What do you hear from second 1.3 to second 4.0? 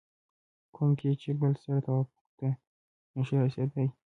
بل سره توافق ته نشو رسېدلی